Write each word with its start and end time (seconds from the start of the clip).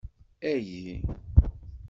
Agi. 0.51 0.95